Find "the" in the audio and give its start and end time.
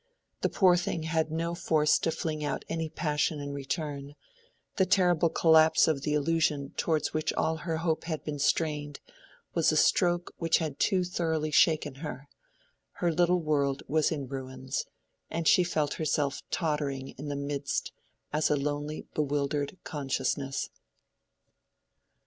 0.41-0.49, 4.77-4.85, 6.01-6.15, 17.27-17.35